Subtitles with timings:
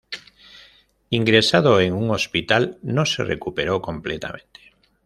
[1.11, 4.73] Ingresado en un hospital, no se recuperó completamente.